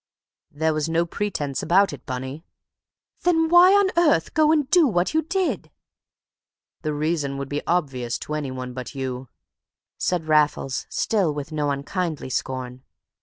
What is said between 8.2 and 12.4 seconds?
to anyone but you," said Raffles, still with no unkindly